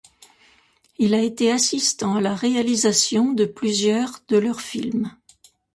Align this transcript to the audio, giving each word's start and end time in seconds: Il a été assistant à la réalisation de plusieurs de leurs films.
Il 0.97 1.13
a 1.13 1.21
été 1.21 1.51
assistant 1.51 2.15
à 2.15 2.21
la 2.21 2.33
réalisation 2.33 3.33
de 3.33 3.45
plusieurs 3.45 4.21
de 4.29 4.37
leurs 4.37 4.59
films. 4.61 5.11